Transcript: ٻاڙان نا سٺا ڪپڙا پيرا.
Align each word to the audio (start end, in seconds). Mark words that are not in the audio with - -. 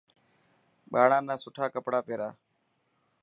ٻاڙان 0.91 1.23
نا 1.29 1.35
سٺا 1.43 1.65
ڪپڙا 1.73 1.99
پيرا. 2.07 2.29